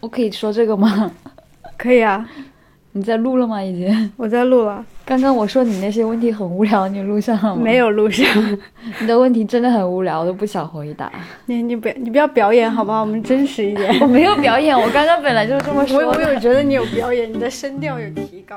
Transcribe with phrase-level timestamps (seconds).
[0.00, 1.10] 我可以说这个吗？
[1.76, 2.28] 可以啊，
[2.92, 3.62] 你在录了吗？
[3.62, 4.12] 已经。
[4.16, 4.84] 我在录了。
[5.04, 7.62] 刚刚我说你那些问题很无聊，你录上了吗？
[7.62, 8.26] 没有录上。
[9.00, 11.10] 你的问题真的很无聊，我都不想回答。
[11.46, 13.00] 你你不你不要表演好不好？
[13.00, 13.96] 我们真实一点。
[14.02, 16.00] 我没有表演，我刚刚本来就是这么说。
[16.00, 18.56] 我我有觉得你有表演，你的声调有提高。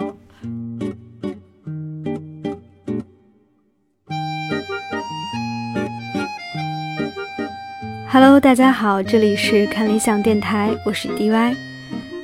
[8.13, 11.55] Hello，大家好，这里是看理想电台，我是 DY。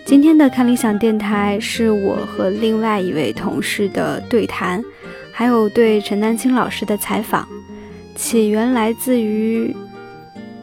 [0.04, 4.84] 今天的看理想电台是我和另外一位同事的对谈，
[5.32, 7.48] 还有对陈丹青老师的采访。
[8.16, 9.74] 起源来自于，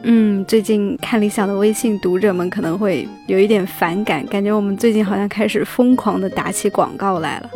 [0.03, 7.49] 嗯，最近看理想的微信读者们可能会有一点反感，感觉我们最近好像开始疯狂的打起广告来了，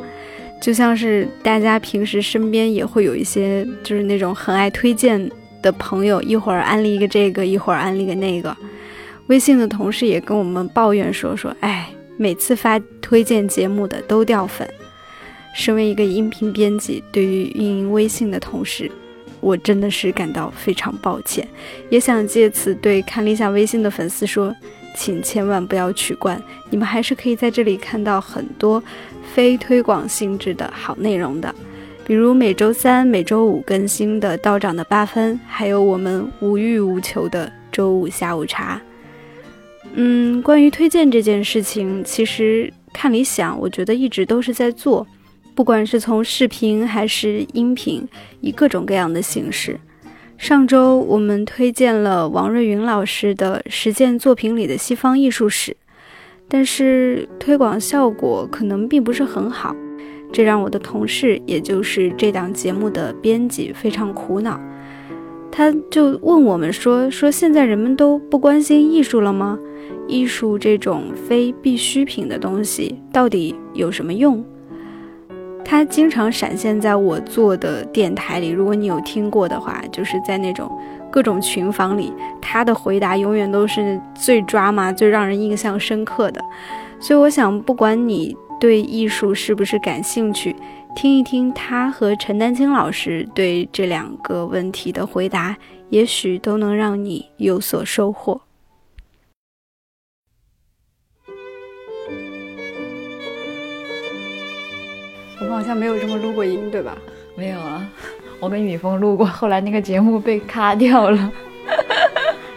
[0.59, 5.29] 就像是大家平时身边也会有一些，就是那种很爱推荐。
[5.61, 8.55] 的朋友一会儿安利一个这个，一会儿安利个那个。
[9.27, 14.67] 微信的同事也跟我们抱怨说说，哎，每次发推荐节目的都掉粉。
[15.55, 18.89] 身为一个音频编辑，对于运营微信的同事，
[19.39, 21.47] 我真的是感到非常抱歉，
[21.89, 24.55] 也想借此对看理想微信的粉丝说，
[24.95, 28.81] 请千万不要取关，你们还是可以在这里看到很多
[29.33, 31.53] 非推广性质的好内容的。
[32.09, 38.81] 比如每周三、每周五更新的《道长的八分》，还有我们无欲无求的周五下午茶。
[39.93, 45.05] 嗯，关于推荐这件事情，其实看理想，我觉得一直都是在做，
[45.53, 48.07] 不管是从视频还是音频，
[48.41, 49.79] 以各种各样的形式。
[50.35, 55.73] 上周我们推荐了王瑞云老师的《实践作品里的西方艺术史》，
[56.47, 59.75] 但是推广效果可能并不是很好。
[60.31, 64.59] 这让我的同事，也就是这档节目的编辑非常苦恼。
[65.51, 69.57] 他就问我们说：“说现在人们都不关心艺术了吗？
[70.07, 74.43] 艺术这种非必需品的东西，到底有什么用？”
[75.65, 80.71] 他经常闪现在我做的电台里，如果你有听过的话，就是在那种
[81.11, 86.39] 各种群房里，他的回答永远都是最抓马、最让人印象深刻的。
[86.99, 88.37] 所以我想，不管你。
[88.59, 90.55] 对艺术是不是感兴趣？
[90.95, 95.55] 听一听他和陈丹青老师对这两个问题的回答，
[95.89, 98.41] 也许都能让你有所收获。
[105.39, 106.97] 我们好像没有这么录过音，对吧？
[107.37, 107.87] 没有啊，
[108.41, 111.31] 我跟雨峰录过，后来那个节目被卡掉了。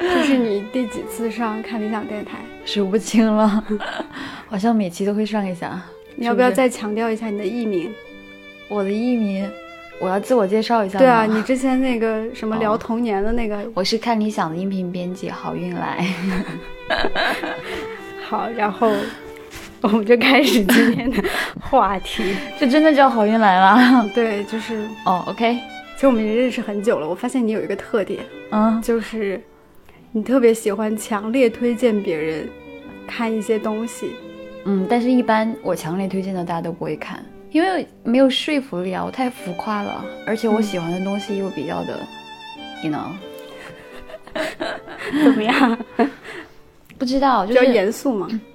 [0.03, 2.39] 这是你第几次上看理想电台？
[2.65, 3.65] 数不清了，
[4.49, 5.81] 好像每期都会上一下。
[6.17, 7.91] 你要不要再强调一下你的艺名？
[8.69, 9.49] 我的艺名，
[10.01, 10.99] 我要自我介绍一下。
[10.99, 16.07] 对啊，你之前那个什么聊童年的那个， 我是看理想的音频编辑，好运来。
[18.29, 18.93] 好，然后
[19.83, 21.23] 我们就开始今天的
[21.61, 22.35] 话题。
[22.59, 24.09] 这真的叫好运来了？
[24.15, 25.55] 对，就是哦，OK。
[25.95, 29.41] 其实我们已经认识很久了，我发现你有一个特点，嗯，就是
[30.15, 32.47] 你特别喜欢强烈推荐别人
[33.07, 34.11] 看一些东西。
[34.65, 41.99] 嗯，但是一般我强烈推荐的大家都不会看，因为没有说服力啊，我太浮夸了，而且我喜欢的东西又比较的，
[42.83, 43.19] 你呢？
[45.25, 45.79] 怎么样？
[46.99, 48.29] 不知道，就比较严肃嘛。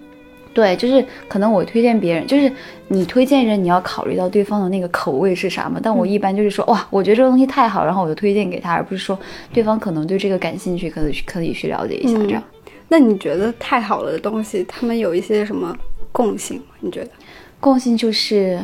[0.57, 2.51] 对，就是可能我推荐别人，就是
[2.88, 5.79] 你推荐人，你要考虑到对方的那个口味是啥嘛。
[5.84, 9.19] 但我一般就是说，哇，我觉得这个东西太好，然后我就推荐给他，而不是说
[9.53, 12.44] 对方可能对这个感兴趣，可以可以去了解一下这样。
[12.88, 15.78] 那你觉得太好了的东西，他们有一些什么？
[16.12, 17.12] 共性，你觉得？
[17.59, 18.59] 共性就是，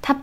[0.00, 0.22] 它，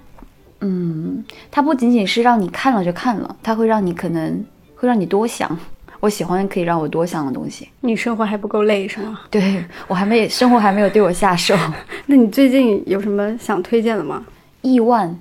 [0.62, 5.60] 嗯，它不仅仅是让你看了就看了，它会让你可能会让你多想。
[6.06, 7.68] 我喜欢可以让我多想的东西。
[7.82, 9.22] 你生活还不够累是吗？
[9.32, 11.56] 对我还没生活还没有对我下手。
[12.06, 14.24] 那你最近有什么想推荐的吗？
[14.62, 15.20] 亿万，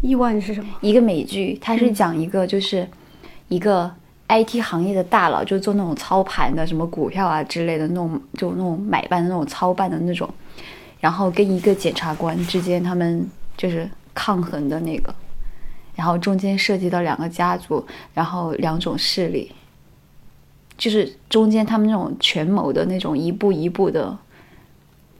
[0.00, 0.70] 亿万是什么？
[0.80, 2.88] 一个美剧，它是讲一个就是
[3.48, 3.90] 一个。
[4.28, 10.26] IT 行业的大佬就做那种操盘的，什么股票啊之类的那种，就那种买办的那种操办的那种，
[11.00, 13.28] 然后跟一个检察官之间他们
[13.58, 15.14] 就是抗衡的那个，
[15.94, 19.52] 然后中间涉及到两个家族，然后两种势力，
[20.82, 24.18] 就是中间他们那种权谋的那种一步一步的，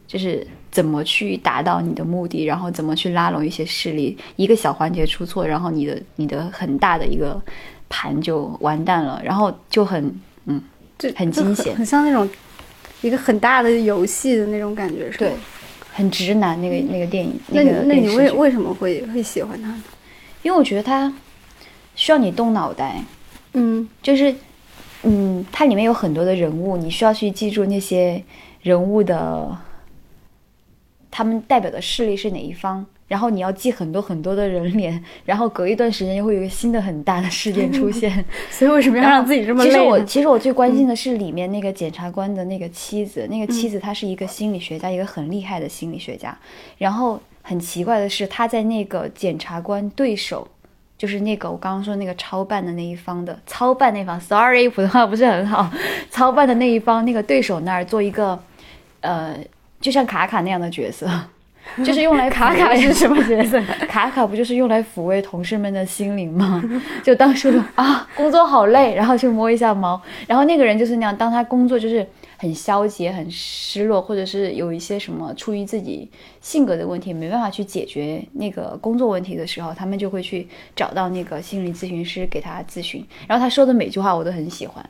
[0.09, 7.41] 就是怎么去达到你的目的，然后怎么去拉拢一些势力，一个小环节出错，然后你的你的很大的一个。
[7.95, 10.59] 盘就完蛋了，然后就很嗯，
[10.99, 12.27] 这很惊险，很像那种
[13.03, 15.33] 一个很大的游戏的那种感觉，是对，
[15.93, 17.39] 很直男那个那个电影。
[17.49, 19.69] 那那你为为什么会会喜欢他
[20.43, 21.13] 因为我觉得他
[21.95, 23.05] 需要你动脑袋，
[23.53, 24.35] 嗯，就是
[25.05, 28.23] 嗯，它里面有很多的人物，你需要去记住那些
[28.63, 29.59] 人物的，
[31.11, 38.25] 他们代表的势力是哪一方，然后你要记很多很多的人脸，然后隔一段时间又会有一个新的很大的事件出现。
[38.49, 39.71] 所以为什么要让自己这么累？
[39.71, 46.39] 其实我其实我最关心的是里面那个检察官的那个妻子，那个妻子她是一个心理学家，一个很厉害的心理学家。
[46.79, 50.47] 然后很奇怪的是，她在那个检察官对手。
[51.03, 55.69] 就是那个我刚刚说那个操办的那一方的操办那方，sorry，普通话不是很好。
[56.09, 58.41] 操办的那一方那个对手那儿做一个，
[59.01, 59.37] 呃，
[59.81, 61.11] 就像卡卡那样的角色，
[61.85, 63.61] 就是用来卡卡是什么角色？
[63.91, 66.63] 卡卡不就是用来抚慰同事们的心灵吗？
[67.03, 70.01] 就当时啊，工作好累，然后去摸一下猫。
[70.29, 72.07] 然后那个人就是那样，当他工作就是。
[72.43, 76.11] 很消极、很失落，或者是有一些什么出于自己
[76.41, 83.07] 性格的问题没办法去解决那个工作问题的时候，他们就会去找到那个心理咨询师给他咨询。
[83.29, 84.85] 然后他说的每句话我都很喜欢，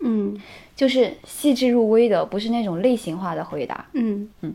[0.00, 0.36] 嗯，
[0.74, 3.86] 就是细致入微的，不是那种类型化的回答。
[3.92, 4.52] 嗯嗯，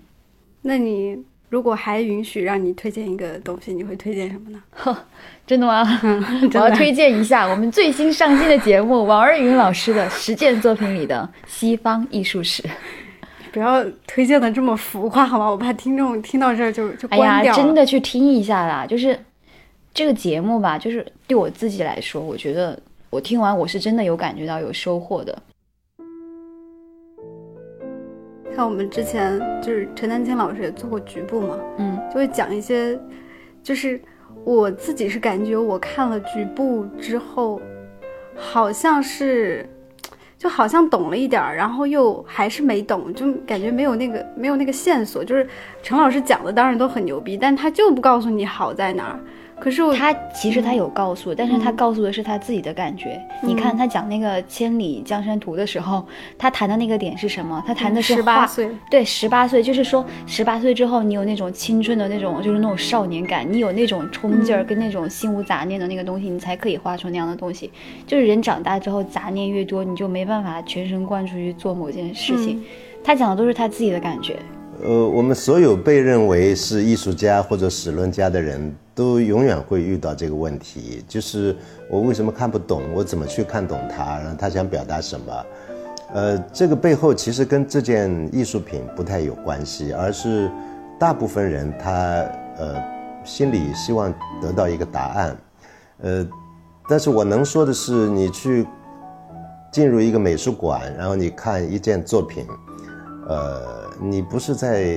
[0.62, 1.18] 那你？
[1.50, 4.62] 如果还允许让你推荐一个东西，你会推荐什么呢？
[4.71, 4.97] 呵，
[5.45, 5.83] 真的吗？
[6.53, 12.63] 我要推荐一下我们最新上新的节目王二云老师的实践作品里的西方艺术史。
[13.53, 15.50] 不要推荐的这么浮夸好吗？
[15.50, 17.30] 我怕听众听到这儿就就关掉。
[17.30, 18.86] 哎呀，真的去听一下啦！
[18.86, 19.18] 就是
[19.94, 22.77] 这个节目吧，就是对我自己来说，我觉得
[23.09, 25.41] 我听完我是真的有感觉到有收获的。
[28.56, 32.98] 像我们之前就是陈丹青老师也做过局部嘛，嗯，就会讲一些，
[33.62, 34.00] 就是
[34.46, 37.62] 我自己是感觉我看了局部之后，
[38.34, 39.68] 好像是，
[40.38, 45.22] 就好像懂了一点儿，然后又还是没懂，就感觉没有那个没有那个线索。
[45.22, 45.46] 就是
[45.84, 49.19] 陈老师讲的当然都很牛逼，但他就不告诉你好在哪儿。
[49.57, 53.19] 可是他其实他有告诉，但是他告诉的是他自己的感觉。
[53.42, 56.06] 你看他讲那个《千里江山图》的时候，
[56.38, 57.63] 他谈的那个点是什么？
[57.66, 58.69] 他谈的是十八岁。
[58.92, 67.72] 对，十八岁就是说，十八岁之后你有那种青春的那种，就是那种少年感，你有那种冲劲儿跟那种心无杂念的那个东西，你才可以画出那样的东西。
[68.06, 72.62] 就是人长大之后杂念越多，你就没办法全神贯注去做某件事情。
[73.04, 74.36] 他讲的都是他自己的感觉。
[74.84, 78.75] 呃，我们所有被认为是艺术家或者史论家的人。
[78.95, 81.53] 都永远会遇到这个问题，就是
[81.89, 82.81] 我为什么看不懂？
[82.95, 84.18] 我怎么去看懂他？
[84.19, 85.45] 然后他想表达什么？
[86.13, 90.50] 呃，这个背后其实跟这件艺术品不太有关系，而是
[90.97, 91.92] 大部分人他
[92.57, 92.81] 呃
[93.25, 95.38] 心里希望得到一个答案。
[96.01, 96.25] 呃，
[96.88, 98.65] 但是我能说的是，你去
[99.74, 102.48] 进入一个美术馆，然后你看一件作品，
[103.27, 103.62] 呃，
[104.00, 104.95] 你不是在。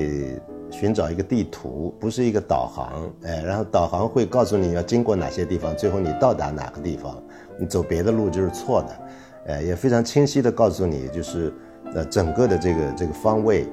[0.71, 7.21] 寻找一个地图，不是一个导航，哎，然后导航会告诉你要经过哪些地方，最后你到达哪个地方，
[7.57, 11.53] 你走别的路就是错的，哎，也非常清晰的告诉你就是
[11.93, 13.67] 呃整个的这个这个方位，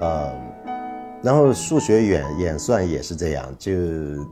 [0.00, 0.32] 呃，
[1.22, 3.72] 然后数学演演算也是这样，就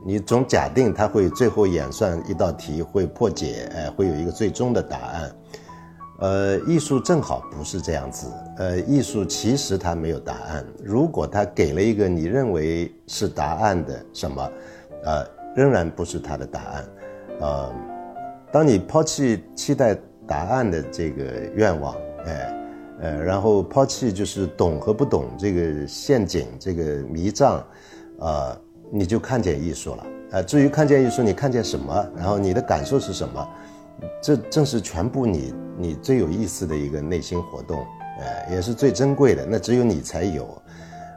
[0.05, 5.31] 你总假定它会最后演算一道题会破解，哎，会有一个最终的答案。
[6.23, 8.27] 呃，艺术正好不是这样子。
[8.55, 10.65] 呃，艺术其实它没有答案。
[10.81, 14.51] 如果它给了一个你认为是答案的什么，
[15.03, 16.85] 呃，仍然不是它的答案。
[17.41, 17.73] 呃，
[18.53, 21.23] 当你抛弃期待答案的这个
[21.55, 21.93] 愿望，
[22.25, 22.67] 哎，
[23.01, 27.61] 呃，然后抛弃就是懂和不懂这个陷阱、这个迷障，
[28.19, 28.57] 呃，
[28.89, 30.07] 你就看见艺术了。
[30.31, 33.45] 呃，至于看见艺术，你看见什么，然后你的感受是什么？
[34.21, 37.85] 这正是全部你你最有意思的一个内心活动，
[38.19, 40.61] 呃，也是最珍贵的，那只有你才有。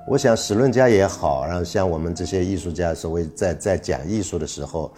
[0.09, 4.93] 我想史论家也好，然后像我们这些艺术家，所谓在在讲艺术的时候，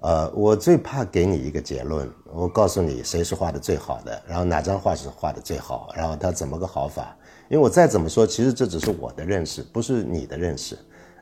[0.00, 7.16] 呃，我最怕给你一个结论，我告诉你谁是画的最好的，然后哪张画是画的最好，然后他怎么个好法，
[7.48, 10.78] 因为我再怎么说，其实这只是我的认识，不是你的认识，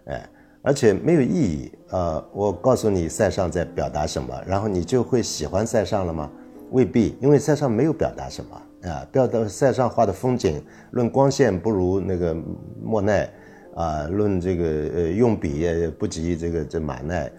[0.07, 0.29] 哎。
[0.65, 1.71] 而且没有意义。
[1.91, 6.29] 呃，我告诉你，塞尚在表达什么，然后你就会喜欢塞尚了吗？
[6.71, 9.07] 未必，因为塞尚没有表达什么啊。
[9.13, 12.35] 表达塞尚画的风景，论光线不如那个
[12.83, 13.31] 莫奈，
[13.77, 17.31] 啊，论这个呃用笔也不及这个这马奈，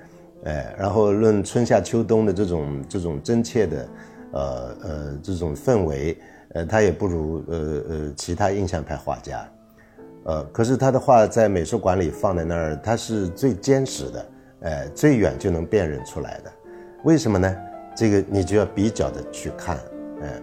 [0.45, 3.89] 哎，然后论春夏秋冬的这种这种真切的，
[4.31, 6.17] 呃呃这种氛围，
[6.53, 7.57] 呃，他也不如呃
[7.89, 9.45] 呃其他印象派画家。
[10.25, 14.25] 呃，可是他的画在美术馆里放在那儿，它是最坚实的，
[14.61, 16.51] 哎，最远就能辨认出来的。
[17.03, 17.55] 为什么呢？
[17.95, 19.77] 这个你就要比较的去看，
[20.21, 20.41] 哎，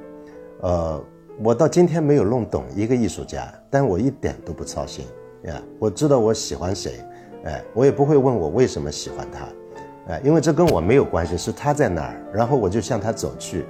[0.61, 1.05] 呃，
[1.43, 5.05] 我到今天没有弄懂一个艺术家，但我一点都不操心
[5.43, 5.61] 呀。
[5.81, 7.01] 我知道我喜欢谁，
[7.45, 13.67] 哎，我也不会问我为什么喜欢他，哎，因为这跟我没有关系，是他在哪儿，然后我就向他走去，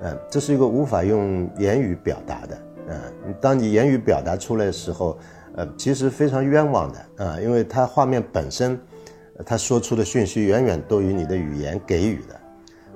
[0.00, 2.58] 嗯，这是一个无法用言语表达的，
[2.88, 5.18] 嗯，当你言语表达出来的时候，
[5.56, 8.78] 呃，其实非常冤枉的，啊，因为它画面本身，
[9.44, 12.40] 它说出的讯息远远多于你的语言给予的，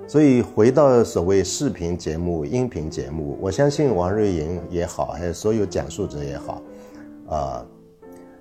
[0.07, 6.63] 所以回到所谓视频节目、音频节目，我相信王瑞莹也好，还有所有讲述者也好，
[7.29, 7.67] 啊，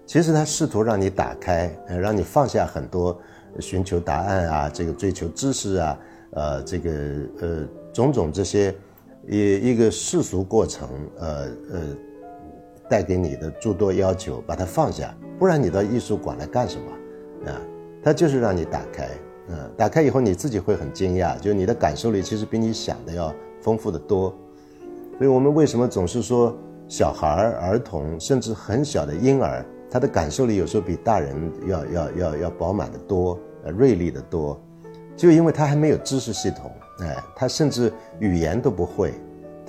[0.05, 3.19] 其实他试图让你打开，让你放下很多
[3.59, 5.99] 寻求答案啊，这个追求知识啊，
[6.31, 6.91] 呃，这个
[7.41, 7.67] 呃。
[7.91, 8.73] 种种这些，
[9.27, 11.81] 一一个世俗过程，呃呃，
[12.89, 17.51] 带给你的诸多要求，把它放下，不然你到艺术馆来干什么？
[17.51, 17.61] 啊，
[18.03, 19.07] 它就是让你打开，
[19.49, 24.33] 嗯，打开以后你自己会很惊讶，就你的感受力其实比你想的要丰富的多。
[25.17, 34.59] 所以我们为什么总是说小孩儿、儿童，甚至很小的婴儿，他的感受力有时候比大人要要要要饱满的多，呃，锐利的多，
[35.15, 36.71] 就因为他还没有知识系统。
[37.01, 39.13] 哎，他甚至语言都不会，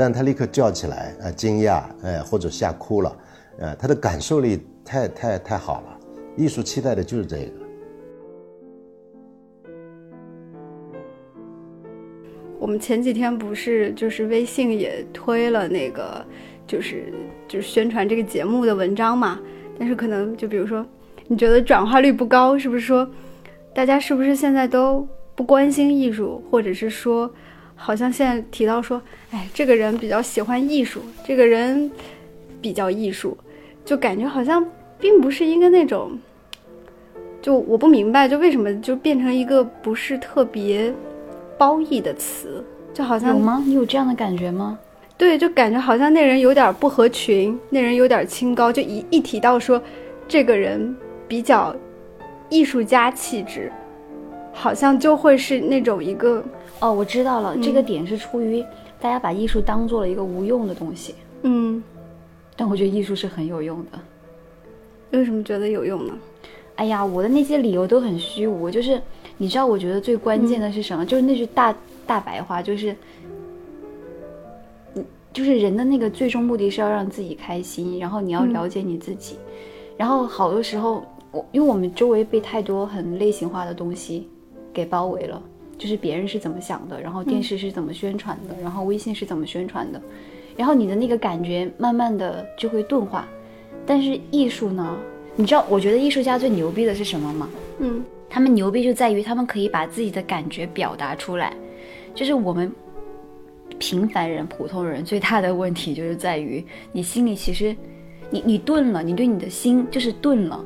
[0.00, 3.16] 但他立刻叫起来，啊，惊讶，哎，或者吓哭了，
[3.58, 5.98] 呃，他的感受力太太太好了。
[6.38, 7.52] 艺术期待的就是这个。
[12.58, 16.24] 我们前几天不是就是微信也推了那个，
[16.66, 17.12] 就是
[17.46, 19.38] 就是宣传这个节目的文章嘛？
[19.78, 20.86] 但是可能就比如说，
[21.28, 23.06] 你觉得转化率不高，是不是说，
[23.74, 25.06] 大家是不是现在都？
[25.36, 27.32] 不关心艺术，或者是说，
[27.82, 31.90] 好像现在提到说，哎，这个人比较喜欢艺术，这个人
[32.60, 33.34] 比较艺术，
[33.86, 34.62] 就感觉好像
[34.98, 36.12] 并不是一个那种，
[37.40, 40.92] 就我不明白，就为什么就变成一个不是特别
[41.56, 43.62] 褒义的词，就好像有吗？
[43.66, 44.78] 你有这样的感觉吗？
[45.16, 49.82] 对，就感觉好像那人有点不合群，那人有点清高，就一一提到说，
[50.28, 50.94] 这个人
[51.26, 51.74] 比较
[52.50, 53.72] 艺术家气质。
[54.52, 56.44] 好像就会是那种一个
[56.80, 58.64] 哦，我知道了，这个点是出于
[59.00, 61.14] 大家把艺术当做了一个无用的东西。
[61.42, 61.82] 嗯，
[62.56, 63.98] 但我觉得艺术是很有用的。
[65.10, 66.14] 为什么觉得有用呢？
[66.76, 68.70] 哎呀，我的那些理由都很虚无。
[68.70, 69.00] 就是
[69.36, 71.04] 你知道，我觉得最关键的是什么？
[71.04, 71.74] 就是那句大
[72.06, 72.96] 大白话，就是，
[74.94, 79.36] 嗯，就是人的那个最终目的是要让自己开心，然后你要了解你自己，
[79.98, 84.26] 然后好多时候我因为我们周围被太多很类型化的东西。
[84.72, 85.42] 给包围了，
[85.80, 89.98] 就是别人是怎么想的，然后电视是怎么宣传的，然后微信是怎么宣传的，
[90.54, 93.26] 然后你的那个感觉慢慢的就会钝化。
[93.86, 94.94] 但是艺术呢，
[95.36, 97.48] 你知道，我觉得艺术家最牛逼的是什么吗？
[97.78, 101.56] 嗯，他们牛逼就在于他们可以把自己的感觉表达出来。
[102.14, 102.70] 就是我们
[103.78, 107.74] 平凡人、普通人最大的问题就是在于你心里其实，
[108.28, 110.62] 你你钝了，你对你的心就是钝了。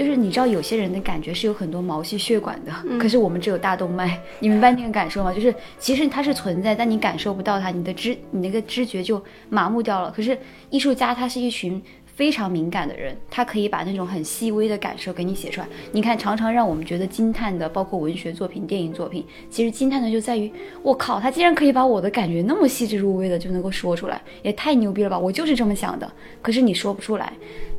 [0.00, 5.30] 就是你知道有些人的感觉是有很多毛细血管的，可是我们只有大动脉，你明白那个感受吗？
[5.30, 10.10] 就是其实它是存在，但你感受不到它，你的知你那个知觉就麻木掉了。
[10.10, 10.38] 可是
[10.70, 15.68] 艺术家他是一群非常敏感的人，他可以把那种很细微的感受给你写出来。
[15.92, 20.50] 你看，常常让我们觉得惊叹的，包括文学作品、电影作品，其实惊叹的就在于，
[20.82, 25.18] 我靠，他竟然可以把我的感觉那么细致入微的就能够说出来，也太牛逼了吧！
[25.18, 27.30] 我就是这么想的，可是你说不出来。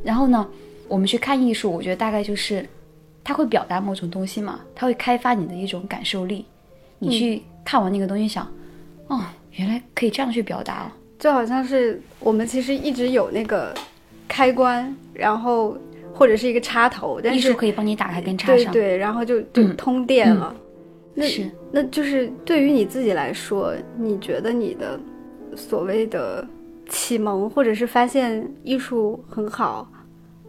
[0.04, 0.48] 然后呢？
[0.92, 2.68] 我们去看艺术，我觉得大概就是，
[3.24, 6.44] 它会表达某种东西嘛，它会开发你的一种感受力。
[6.98, 8.46] 你去看完那个东西，想，
[9.06, 9.18] 哦，
[9.52, 13.72] 原来可以这样去表达哦，就好像是我们其实一直有那个
[14.28, 15.78] 开关，然后
[16.12, 20.54] 或者是一个插头，但是艺术可以帮你打开跟插上，对对，然后就就通电了。
[21.14, 25.00] 那是，那就是对于你自己来说，你觉得你的
[25.56, 26.46] 所谓的
[26.90, 29.90] 启蒙，或者是发现艺术很好。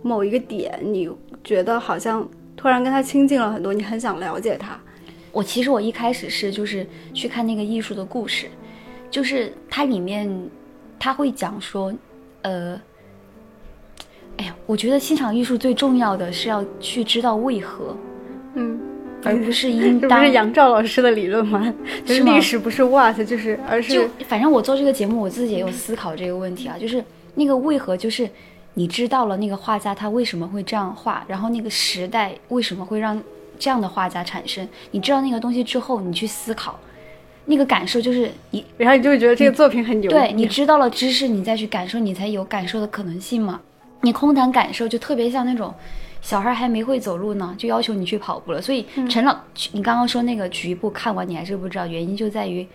[0.04, 1.10] 某一个点，你
[1.44, 4.78] 觉得好像突然跟他亲近了很多，你很想了解他。
[5.32, 8.48] 我其实我一开始是就是去看那个艺术的故事，
[9.10, 10.30] 就是它里面
[11.00, 11.92] 他会讲说，
[12.44, 12.80] 呃，
[14.38, 17.98] 哎呀，我觉得欣赏艺术最重要的是要去知道为何，
[18.56, 18.80] 嗯，
[19.24, 20.10] 而不是应 当。
[20.10, 21.74] 这不是杨照老师的理论吗？
[22.06, 28.30] 就是历史不是 what，就是而是就反正我做这个节目，我自己也有思考这个问题啊，就是那个为何就是。
[28.76, 33.22] 你知道了那个画家他为什么会这样画，然后那个时代为什么会让
[33.60, 34.68] 这样的画家产生？
[34.92, 36.80] 你知道那个东西之后，你去思考，
[37.46, 40.10] 那个感受就是你，然后你就会觉得这个作品很牛。
[40.10, 43.62] 对，你知道了知识，你再去感受，你才有感受的可能性嘛。
[44.02, 45.74] 你空谈感受，就特别像那种
[46.22, 48.62] 小孩还没会走路呢，就要求你去跑步了。
[48.62, 49.38] 所以陈老，
[49.72, 52.68] 你刚刚说那个局部看完你还是不知道，原因就在于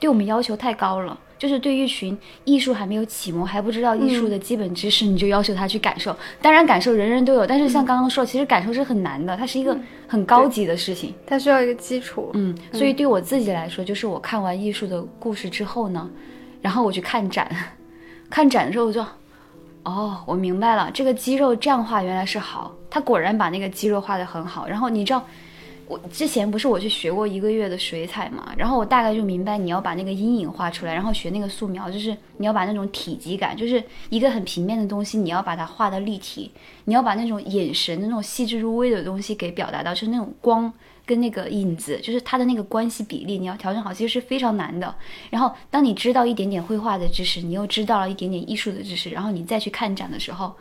[0.00, 1.16] 对我们要求太高了。
[1.42, 6.16] 就是对一群艺术还没有启蒙、还不知道艺术的基本知识，你就要求他去感受。
[6.40, 11.12] 当然，感受人人都有，但是像刚刚说，其实感受是很难的，它是一个很高级的事情。
[11.26, 12.30] 它需要一个基础。
[12.34, 16.08] 嗯，所以对我自己来说，就是我看完艺术的故事之后呢，
[16.60, 17.50] 然后我去看展，
[18.30, 19.04] 看展的时候我就，
[19.82, 24.68] 哦，我明白了，这个肌肉这样画原来是好，他果然把那个肌肉画得很好。
[24.68, 25.20] 然后你知道。
[25.92, 36.50] 我之前不是我去学过一个月的水彩嘛，然后我大概就明白你要把那个阴影画出来，然后学那个素描，就是你要把那种体积感，就是一个很平面的东西，你要把它画的立体，
[36.86, 40.72] 你要把那种眼神的那种细致入微的东西给表达到，就是那种光
[41.04, 44.94] 跟那个影子，就是它的那个关系比例，你要调整好，其实是非常难的。
[45.28, 50.54] 然后当你知道一点点绘画的知识，你又知道了一点点艺术的知识，然后你再去看展的时候。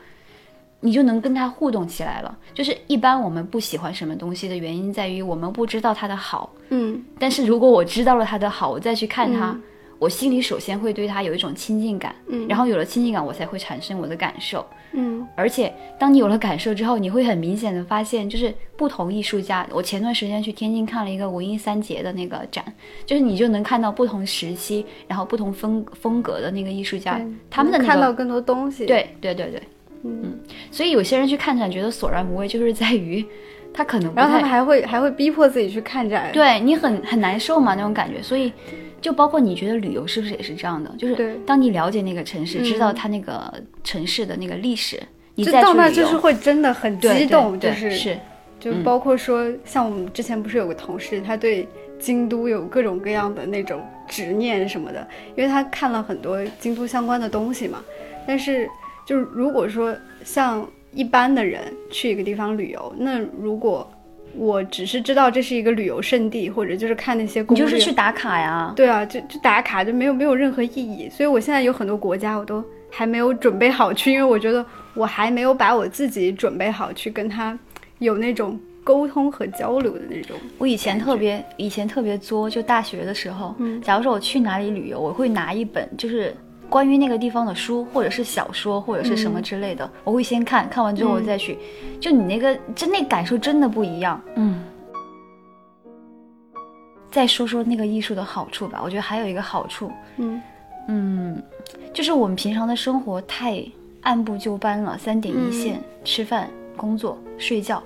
[0.82, 2.38] 你就能跟他互动起来了。
[2.54, 7.02] 就是一般我们不喜欢什么东西的原因在于我们不知道它的好，嗯。
[7.18, 9.58] 但是如果我知道了它的好，我再去看它，
[10.00, 12.48] 我心里首先会对它有一种亲近感，嗯。
[12.48, 15.26] 然后有了亲近感，我才会产生我的感受，嗯。
[15.36, 19.66] 而且当你有了感受之后，你会很明显的发现，就是不同艺术家。
[19.72, 22.66] 我前段时间去天津看了一个文艺三杰的那个展，
[23.06, 28.86] 就是你就能看到不同时期，然后不同风风格的那个艺术家，他们的看到更多东西。
[28.88, 29.62] 对对对对。
[30.04, 30.40] 嗯，
[30.72, 33.24] 所以有些人去看展觉得索然无味，就是在于，
[33.74, 38.22] 他可能然后他们还会还会逼迫自己去看展，对你很很难受嘛那种感觉。
[38.22, 38.52] 所以，
[39.00, 40.92] 就包括你觉得旅游是不是也是这样的？
[40.98, 43.54] 就是当你了解那个城市，知道它那个
[43.84, 45.02] 城市的那个历史，
[45.36, 48.18] 你再到那就是会真的很激动，就是是，
[48.60, 51.68] 就包括说像我们之前不是有个同事，他对
[52.00, 57.84] 京都有各种各样的那种执念什么的，因为他看了很多京都相关的东西嘛，
[58.28, 58.68] 但是。
[59.12, 63.86] 就是如果说像一般的人去一个地方旅游，那如果
[64.38, 68.72] 我只是知道这是一个旅游胜地，或者就是看那些攻略，就是去打卡呀。
[68.74, 71.10] 对啊，就就打卡就没有没有任何意义。
[71.10, 77.60] 所以我现在有很多国家我都还没有准备好去，因为我觉得我还没有把我自己准备好去跟他
[78.00, 80.38] 有那种沟通和交流的那种。
[80.58, 86.34] 我以前特别以前特别作，就大学的时候，嗯，假如说我去哪里旅游，我会拿一本就是。
[86.72, 91.58] 关于那个地方的书，或者是小说，或者是什么之类的，我会先看看完之后我再去。
[92.00, 94.20] 就你那个，真那感受真的不一样。
[94.36, 94.64] 嗯。
[97.12, 100.42] 再说说那个艺术的好处吧，我觉得还有一个好处，嗯
[100.88, 101.44] 嗯，
[101.94, 103.62] 就是我们平常的生活太
[104.00, 107.84] 按部就班了，三点一线，吃饭、工作、睡觉。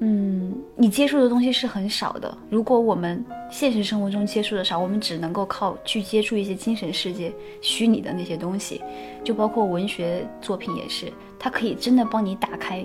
[0.00, 2.36] 嗯，你接触的东西是很少的。
[2.50, 8.82] 如果我们现实生活中接触的少，我们只能够靠去接触一些精神世界、虚拟的那些东西，
[9.22, 12.84] 就包括文学作品也是，它可以真的帮你打开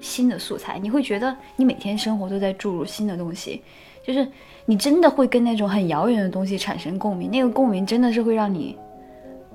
[0.00, 0.78] 新的素材。
[0.78, 3.62] 你会觉得你每天生活都在注入新的东西，
[4.02, 4.26] 就是
[4.64, 7.30] 你真的会跟那种很遥远的东西产生共鸣。
[7.30, 8.76] 那个共鸣真的是会让你，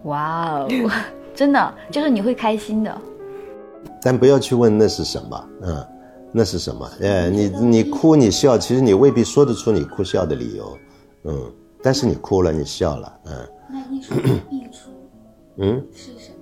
[0.04, 0.70] 哇哦，
[1.34, 2.96] 真的就是你会开心的。
[4.04, 5.88] 但不要去问那是什么，嗯。
[6.32, 6.90] 那是什么？
[7.02, 10.78] 哎，你你哭你笑，其实你未必说得出你哭笑的理由，
[11.26, 11.52] 嗯，
[11.84, 13.48] 但是你哭了，你笑了，嗯。
[13.74, 14.14] 那艺术
[14.50, 14.90] 益处，
[15.58, 16.36] 嗯，是什么？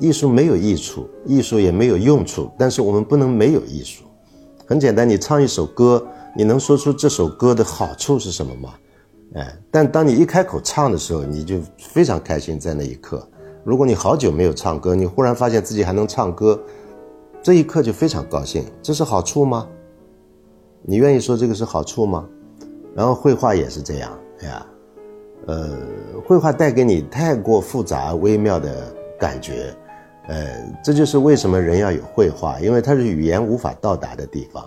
[0.00, 4.04] 艺术没有益处，艺术也没有用处，但是我们不能没有艺术。
[4.66, 6.04] 很简单，你唱一首歌，
[6.36, 8.74] 你能说出这首歌的好处是什么吗？
[9.34, 13.26] 哎，但当你一开口唱的时候，你就非常开心，在那一刻。
[13.64, 16.60] 如果你好久没有唱歌，你忽然发现自己还能唱歌。
[17.44, 19.68] 这一刻就非常高兴，这是好处吗？
[20.80, 22.26] 你愿意说这个是好处吗？
[22.94, 24.66] 然后绘画也是这样，哎呀，
[25.46, 25.76] 呃，
[26.26, 29.76] 绘画带给你太过复杂微妙的感觉，
[30.26, 34.62] 呃，这就是为什么人要有绘画，因为它是语言无法到达的地方，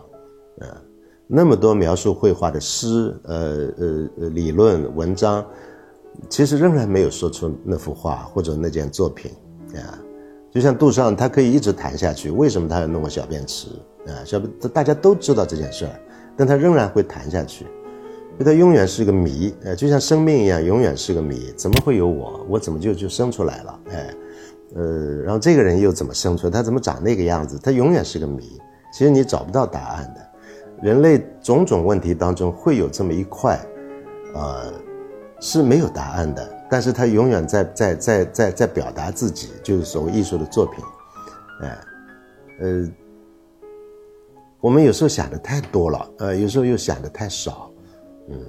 [0.59, 0.77] 啊，
[1.25, 5.43] 那么多描述绘画的诗，呃呃呃理论文章，
[6.29, 9.31] 其实仍然没有说出那幅画或者那件作品，
[9.73, 9.97] 啊。
[10.51, 12.31] 就像杜尚，他可以一直谈下去。
[12.31, 13.67] 为什么他要弄个小便池
[14.07, 14.23] 啊？
[14.25, 15.91] 小便，大家都知道这件事儿，
[16.35, 19.53] 但他仍然会谈下去，因为他永远是个谜。
[19.63, 21.53] 呃，就像生命一样，永远是个谜。
[21.55, 22.45] 怎么会有我？
[22.49, 23.79] 我怎么就就生出来了？
[23.91, 24.13] 哎，
[24.75, 26.49] 呃，然后这个人又怎么生出？
[26.49, 27.59] 他怎么长那个样子？
[27.61, 28.59] 他永远是个谜。
[28.93, 30.21] 其实你找不到答案的。
[30.81, 33.59] 人类种种问题当中，会有这么一块，
[34.33, 34.71] 呃，
[35.39, 36.56] 是没有答案的。
[36.69, 40.83] 但是他永远在在在在在表达自己，就是所谓艺术的作品，
[41.61, 41.77] 哎，
[42.59, 42.89] 呃，
[44.59, 47.71] 我们有时候想的太多了，呃，有时候又想的太少，
[48.29, 48.39] 嗯。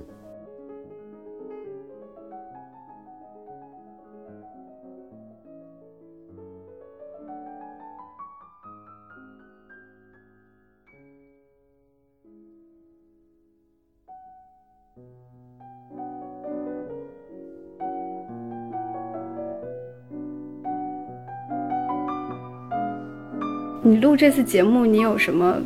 [23.88, 25.57] 你录这次节目，你有什么？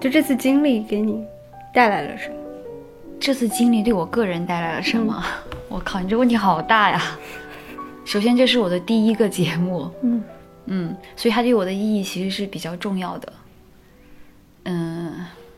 [0.00, 1.22] 就这次经历给你
[1.74, 2.36] 带来了什么？
[3.20, 5.22] 这次经历对我个人带来了什么？
[5.68, 7.02] 我靠，你这问题好大呀！
[8.06, 10.24] 首先，这是我的第一个节目，嗯
[10.64, 13.30] 嗯，所以它对我的意义其实是比较重要的。
[14.64, 15.12] 嗯，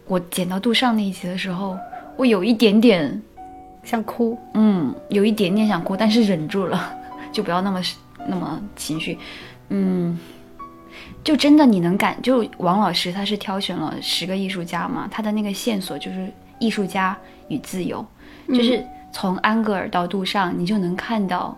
[0.09, 1.78] 我剪到杜尚那一集的时候，
[2.16, 3.22] 我有一点点
[3.85, 6.92] 想哭，嗯，有一点点想哭，但是忍住了，
[7.31, 7.81] 就不要那么
[8.26, 9.16] 那么情绪。
[9.68, 10.18] 嗯，
[11.28, 17.14] 就真的你能感，就王老师他是挑选了十个艺术家嘛，他的那个线索就是艺术家
[17.48, 18.02] 与自由，
[18.48, 21.54] 就是从安格尔到杜尚，你就能看到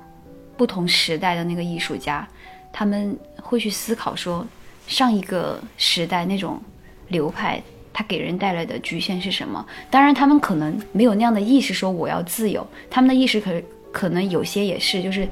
[0.56, 2.26] 不同时代的那个艺术家，
[2.72, 4.44] 他们会去思考说
[4.88, 6.61] 上一个时代那种
[7.06, 9.64] 流派，它给人带来的局限是什么？
[9.88, 13.52] 当然，他们可能没有那样的意识，说我要自由，他们的意识可
[13.92, 15.28] 可能有些也是就是。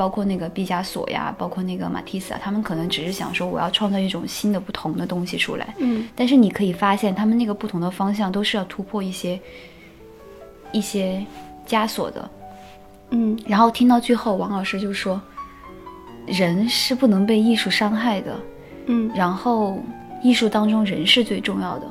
[0.00, 5.74] 包括那个毕加索呀，包括那个马蒂斯啊，他们可能只是想说，我要创造一种新的、不同的东西出来。
[5.76, 9.38] 嗯，但是你可以发现，他们那个不同的方向都是要突破一些
[10.72, 11.22] 一些
[11.66, 12.30] 枷锁的。
[13.10, 15.20] 嗯，然后听到最后，王老师就说，
[16.26, 18.34] 人是不能被艺术伤害的。
[18.86, 19.82] 嗯，然后
[20.22, 21.86] 艺术当中人是最重要的。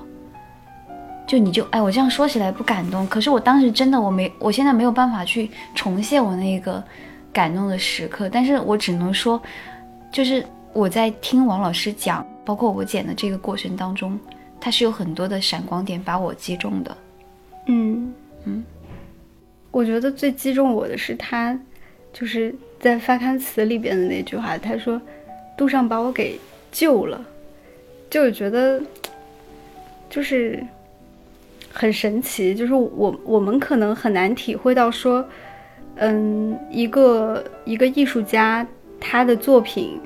[1.27, 6.83] 就你就哎，我这样说起来不感动，可是我当时真的我没，我现在没有办法去重现我那个。
[7.31, 9.41] 感动的时刻，但是我只能说，
[10.11, 14.19] 就是我在听王老师讲，包括我剪的这个过程当中，
[14.59, 16.97] 他是有很多的闪光点把我击中的。
[17.67, 18.11] 嗯
[18.45, 18.63] 嗯，
[19.69, 21.57] 我觉得最击中我的是他，
[22.11, 24.99] 就是在发刊词里边的那句话，他说
[25.55, 26.39] ：“杜尚把我给
[26.71, 27.23] 救了。”
[28.09, 28.81] 就觉得
[30.09, 30.65] 就是
[31.71, 35.23] 很神奇，就是我我们可能很难体会到说。
[36.01, 38.65] 嗯，一个一个艺术家，
[39.01, 39.99] 他的作品，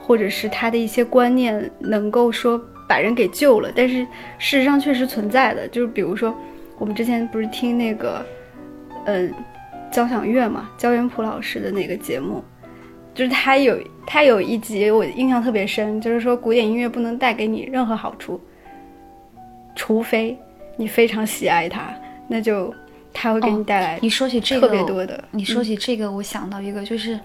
[0.00, 3.70] 或者是他的一些观念，能够说把人给救了。
[3.74, 4.02] 但是
[4.38, 6.36] 事实上确实存在的，就是比如说，
[6.78, 8.26] 我们之前不是听那个，
[9.04, 9.32] 嗯，
[9.92, 12.42] 交响乐嘛，焦元溥老师的那个节目，
[13.14, 18.40] 就是他有他有一集我印象特别深，就是说古典音乐不能带给你任何好处，
[19.76, 20.36] 除非
[20.76, 21.94] 你非常喜爱它，
[22.26, 22.74] 那就。
[23.16, 23.98] 他会给你带来。
[24.02, 25.24] 你说起这个，特别多的。
[25.30, 27.18] 你说起这个，我想到一个，就是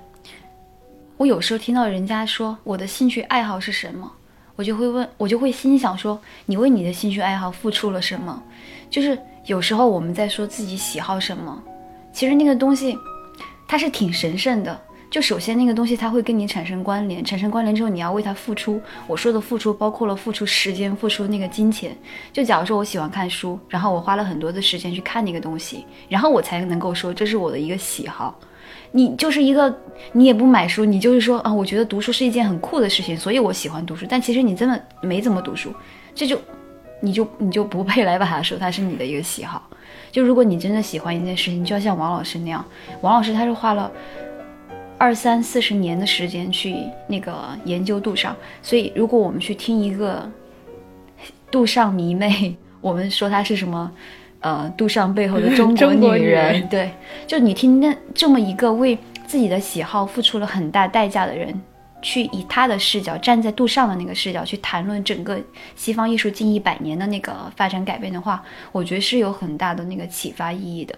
[1.18, 4.10] 我有时候听到人家说我的兴趣爱好是什么，
[4.56, 8.42] 我就会问，我就会心想说，你为你的兴趣爱好付出了什么？
[8.90, 11.62] 就是有时候我们在说自己喜好什么，
[12.14, 12.98] 其实那个东西
[13.68, 14.82] 它是挺神圣的。
[15.12, 18.82] 就首先那个东西它会跟你产生关联，产生关联之后你要为它付出。
[19.06, 21.94] 我说的付出包括了付出时间，付出那个金钱。
[22.32, 28.34] 就假如说我喜欢看书，然后我花了很多的时间去看那个东西，然后我才能够说这是我的一个喜好。
[28.94, 29.78] 你就是一个
[30.14, 34.06] 你也不买书，你就是说啊，我觉得读书是一件很酷的事情，所以我喜欢读书。
[34.10, 35.74] 但其实你真的没怎么读书，
[36.16, 36.40] 这就
[37.02, 39.62] 你就你就不配来把它说它是你的一个喜好。
[40.10, 42.66] 就如果你真的喜欢一件事情，就要像王老师那样，
[43.02, 43.92] 王老师他是花了。
[45.02, 46.76] 二三四十年的时间去
[47.08, 50.30] 那个研究杜尚，所以如果我们去听一个
[51.50, 53.92] 杜尚迷妹，我们说她是什么？
[54.42, 56.92] 呃，杜尚背后的中国 女人，对，
[57.26, 61.60] 就你听那这么一个为自己的喜好付出了很大代价的人，
[62.04, 65.40] 去以他的视角，站在杜尚的那个视角去谈论整个
[65.76, 70.96] 西方艺术近一百年的那个发展改变的话，我觉得是有很大的那个启发意义的。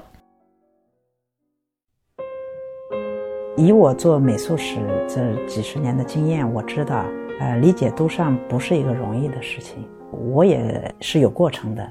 [3.55, 7.05] 以我做美术史这几十年的经验，我知道，
[7.39, 11.87] 呃，理解杜尚不是一个容易的事情，我也是有过程的。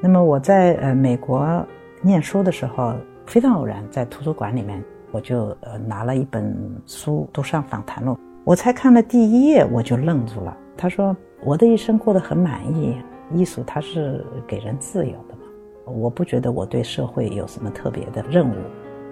[0.00, 1.62] 那么我在呃美国
[2.00, 2.94] 念书的时候，
[3.26, 8.12] 非常偶然，在图书馆里面，我就呃拿了一本书《杜尚访谈录》，
[8.42, 10.56] 我才看了第一页，我就愣住了。
[10.78, 11.14] 他说
[11.44, 12.96] ：“我的一生过得很满意，
[13.34, 18.54] 艺术它是给人自由的嘛，我不觉得我对社会有什么特别的任务。”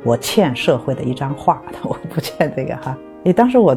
[0.05, 2.97] 我欠社会的一张画， 我不欠这个哈。
[3.23, 3.77] 你，当时我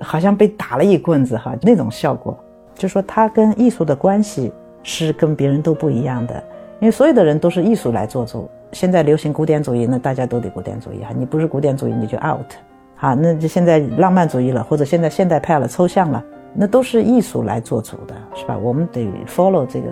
[0.00, 2.38] 好像被打了一棍子哈，那种效果，
[2.74, 6.34] 就说他跟艺术的关系是跟别人都不一样的，
[6.80, 8.48] 因为所有的人都是艺术来做主。
[8.72, 12.52] 现在流行古典主义，那大家都得古典主义哈，你不是古典主义你就 out。
[12.96, 16.22] 好，那就现在浪漫主义了，或者现在现代派了，抽象了，
[16.54, 18.58] 那都是艺术来做主的，是吧？
[18.58, 19.88] 我们得 follow 这个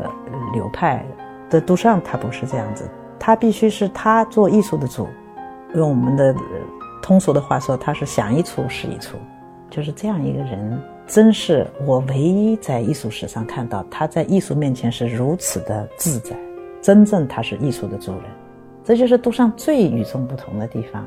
[0.53, 1.05] 流派。
[1.51, 5.07] 的杜尚他不是这样子，他必须是他做艺术的主。
[5.75, 6.35] 用我们的
[7.01, 9.17] 通俗的话说，他是想一出是一出，
[9.71, 16.37] 就是这样一个人，真是我唯一在艺术史上看到他在艺术面前是如此的自在，
[16.81, 18.23] 真正他是艺术的主人，
[18.85, 21.07] 这就是杜尚最与众不同的地方，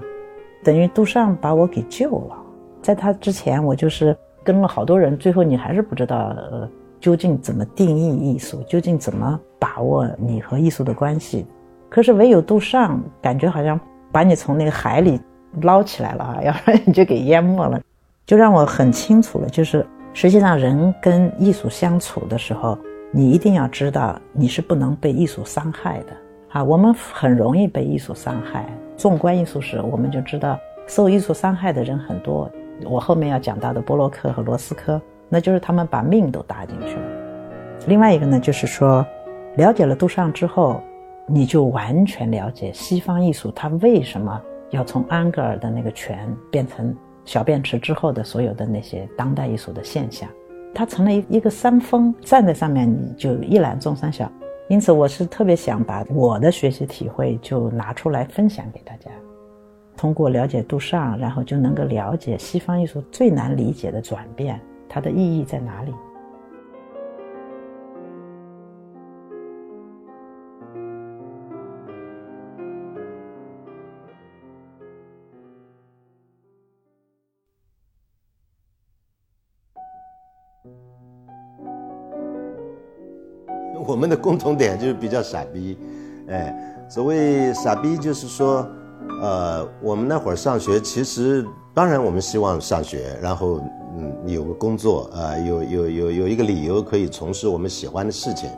[0.63, 2.35] 等于杜尚把我给救了，
[2.81, 11.45] 在他之前我就是跟了好多人，最后你还是不知道呃究竟怎么定义艺术，究竟怎么把握你和艺术的关系。
[11.87, 13.79] 可是唯有杜尚，感觉好像
[14.15, 15.19] 把你从那个海里
[15.63, 17.77] 捞起来了啊， 要不然你就给淹没了。
[18.25, 22.77] 就让我很清楚了，就是实际上人跟艺术相处的时候，
[23.11, 26.13] 你一定要知道你是不能被艺术伤害的
[26.53, 26.63] 啊。
[26.63, 28.65] 我们很容易被艺术伤害。
[28.95, 32.49] 纵观艺术史，我们就知道受艺术伤害的人很多。
[32.85, 37.03] 我后面要讲到的波洛克和罗斯科，那就是他们把命都搭进去了。
[37.87, 39.05] 另外一个呢，就是说，
[39.57, 40.81] 了解了杜尚之后，
[41.27, 50.29] 你就完全了解西方艺术它为什么要从安格尔的那个泉变成小便池之后的所有的那些当代艺术的现象，
[50.73, 54.31] 它成了一一个山峰，站在上面你就一览众山小。
[54.67, 59.09] 因此，我是特别想把我的学习体会就拿出来分享给大家。
[59.95, 64.59] 通过了解杜尚，然后就能够了解西方艺术最难理解的转变，
[64.89, 65.93] 它的意义在哪里？
[84.09, 85.77] 的共同点就是比较傻逼，
[86.29, 86.55] 哎，
[86.89, 88.67] 所谓傻逼就是说。
[89.21, 93.61] 呃，我们那会儿上学，其实当然我们希望上学，然后
[93.95, 98.49] 嗯有个工作，呃有有有有一个理由可以从事我们喜欢的事情，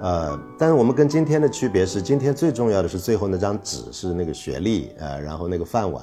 [0.00, 6.02] 呃，但是我们跟今天的区别是，今天最重要的是最后那张纸是那个学历，呃，然后那个饭碗，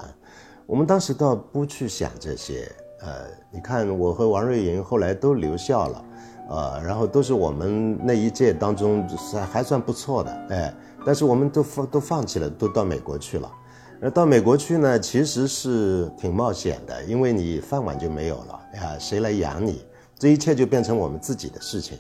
[0.68, 6.06] 我们当时倒不去想这些，呃，你看我和王瑞银后来都留校了，
[6.50, 10.74] 呃，然后都是我们那一届当中还还算不错的，哎，
[11.06, 13.52] 但是我们都放都放弃了，都到美国去了。
[14.00, 19.86] 那到美国去呢，其实是挺冒险的，因为你饭碗就没有了呀，谁来养你？
[20.20, 21.98] 这一切就变成我们自己的事情。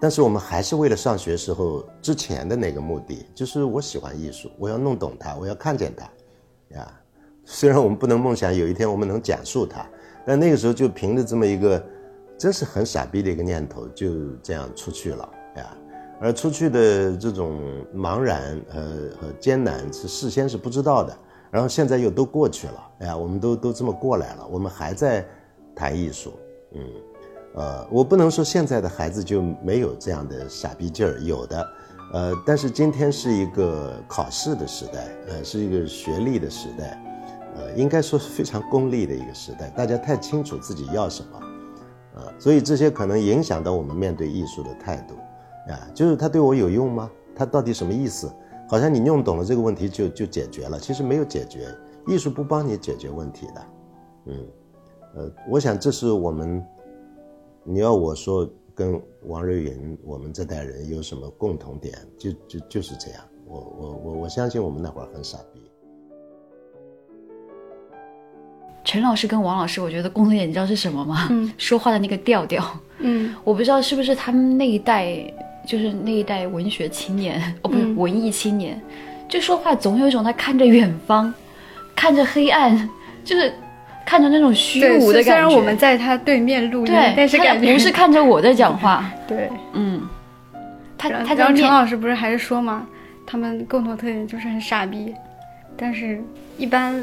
[0.00, 6.90] 但是我们还是为了上学时候之前的那个目的，就是我喜欢艺术，我要弄懂它，我要看见它，呀。
[7.46, 9.86] 虽然我们不能梦想有一天我们能讲述它，
[10.24, 11.84] 但那个时候就凭着这么一个
[12.38, 15.76] 真是很傻逼的一个念头，就这样出去了呀。
[16.20, 17.60] 而出去的这种
[17.94, 21.16] 茫然呃和艰难是事先是不知道的。
[21.50, 25.24] 然后现在又都过去了，哎呀，我们都都这么过来了，我们还在
[25.72, 26.32] 谈艺术，
[26.72, 26.82] 嗯，
[27.54, 31.68] 呃，我不能说现在的孩子就没有这样的傻逼劲儿，有的，
[32.12, 37.00] 呃，但是今天是一个考试的时代，呃，是一个学历的时代，
[37.54, 41.40] 呃，应该说是非常功利的一个时代，大家太清楚自己要什么，
[42.14, 45.14] 呃，所以这些可能影响到我们面对艺术的态度，
[45.72, 47.10] 啊，就是它对我有用吗？
[47.34, 48.30] 它到底什么意思？
[48.68, 51.68] 好像你弄懂了这个问题就就解决了，其实没有解决。
[52.06, 53.66] 艺术不帮你解决问题的，
[54.26, 54.46] 嗯，
[55.16, 56.64] 呃，我想这是我们，
[57.62, 63.22] 你要我说跟王瑞云我们这代人有什么共同点，就就就是这样。
[63.46, 65.63] 我我我我相信我们那会儿很傻逼。
[68.84, 71.28] 陈老师跟王老师，我觉得共同点你知道是什么吗？
[71.30, 72.64] 嗯， 说话的那个调调。
[72.98, 75.16] 嗯，我不知道是不是他们那一代。
[75.66, 78.78] 就是那一代文学青年，哦，不是文艺青年，
[79.26, 81.32] 就说话总有一种他看着远方，
[81.96, 82.86] 看着黑暗，
[83.24, 83.50] 就是
[84.04, 85.30] 看着那种虚无的感觉。
[85.30, 89.10] 虽然我们在他对面录音， 但是感觉不是看着我在讲话。
[89.26, 90.06] 对，嗯。
[90.98, 92.86] 他他然后陈老师不是还是说吗？
[93.26, 95.14] 他们共同特点就是很傻逼，
[95.78, 96.22] 但是
[96.58, 97.02] 一般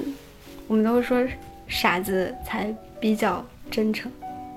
[0.68, 1.20] 我们都会说
[1.72, 4.12] 傻子才比较真诚。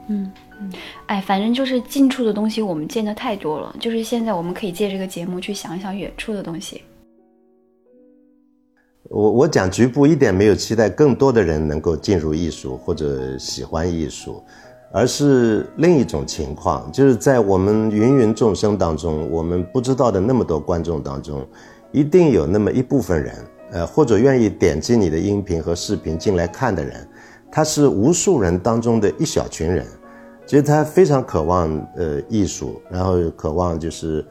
[0.08, 0.72] 嗯嗯。
[1.06, 3.74] 哎，反正就是近处的东西，我们见的太多了。
[3.80, 6.82] 就是现在，我们可以借这个节目去想一想远处的东西。
[9.10, 14.42] 我我讲局部一点没有期待更多的人能够进入艺术或者喜欢艺术，
[14.92, 21.46] 而是另一种情况，就是在我们芸芸众生当中，我们不知道的那么多观众当中，
[21.92, 23.34] 一定有那么一部分人，
[23.74, 27.06] 呃，或者愿意点击你的音频和视频进来看的人，
[27.50, 29.84] 他是无数人当中的一小群人。
[30.46, 34.24] 其实他非常渴望呃艺术，然后渴望就是，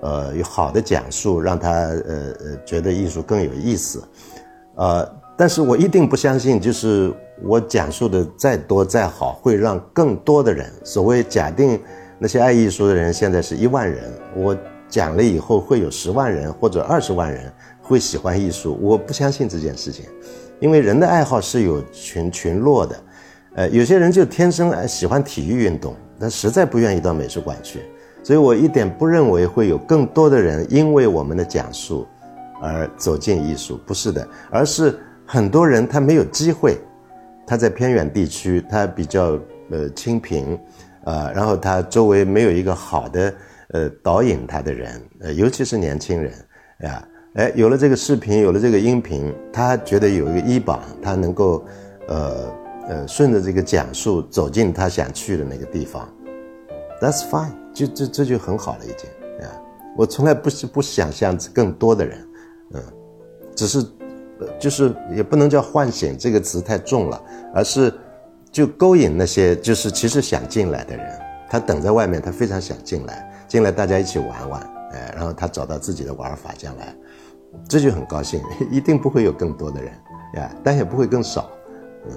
[0.00, 4.02] 呃有好的讲述，让他呃呃觉得艺术更有意思，
[4.76, 5.06] 呃，
[5.36, 11.78] 但是我一定不相信，就是我讲述的再多再好，会让更多的人，所谓假定
[12.18, 14.04] 那些爱艺术的人现在是一万人，
[14.36, 14.56] 我
[14.88, 17.52] 讲了以后会有十万人或者二十万人
[17.86, 20.04] 会喜欢艺术，我不相信这件事情，
[20.58, 22.96] 因为人的爱好是有群群落的。
[23.54, 27.80] 呃，有些人就天生喜欢体育运动，但实在不愿意到美术馆去，
[28.22, 32.06] 所以我一点不认为会有更多的人因为我们的讲述
[32.60, 36.76] 而走进艺术，不是的，而是很多人他没有机会，
[37.46, 39.38] 他在偏远地区，他比较
[39.70, 40.58] 呃清贫，
[41.04, 43.34] 啊，然后他周围没有一个好的
[43.70, 46.32] 呃导引他的人，呃，尤其是年轻人
[46.80, 47.02] 呀，
[47.36, 51.64] 哎，有了这个视频，有了这个音频，他觉得有一个依傍，他能够
[52.08, 52.52] 呃
[52.88, 56.08] 呃顺着这个讲述走进他想去的那个地方
[57.00, 59.08] ，That's fine，就这这就很好了已经
[59.46, 59.52] 啊，
[59.96, 62.28] 我从来不是不想象更多的人，
[62.74, 62.82] 嗯，
[63.54, 63.84] 只是。
[64.60, 67.22] 就是也不能叫唤醒这个词太重了，
[67.54, 67.90] 而是
[68.52, 71.06] 就勾引那些就是其实想进来的人，
[71.48, 74.60] 他等在外面，他非常想进来，进来大家一起玩玩，
[74.92, 76.94] 哎，然后他找到自己的玩法将来，
[77.68, 79.92] 这就很高兴， 一定不会有更多的人
[80.34, 81.50] 呀，但也不会更少，
[82.06, 82.12] 嗯。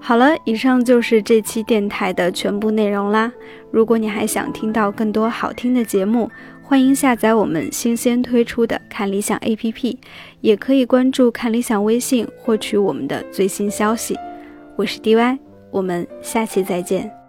[0.00, 3.32] 好了，以上就是这期电台的全部内容啦。
[3.70, 6.28] 如果你还想听到更多好听的节目，
[6.62, 9.96] 欢迎下载我们新鲜推出的看理想 APP，
[10.40, 14.18] 也可以关注看理想微信获取我们的最新消息。
[14.76, 15.38] 我是 DY，
[15.72, 17.21] 我们下期再见。